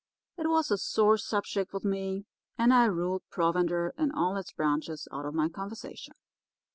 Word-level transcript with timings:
It 0.35 0.47
was 0.49 0.71
a 0.71 0.79
sore 0.79 1.19
subject 1.19 1.73
with 1.73 1.85
me, 1.85 2.25
and 2.57 2.73
I 2.73 2.85
ruled 2.85 3.21
provender 3.29 3.93
in 3.99 4.11
all 4.11 4.35
its 4.35 4.51
branches 4.51 5.07
out 5.11 5.27
of 5.27 5.35
my 5.35 5.47
conversation. 5.47 6.15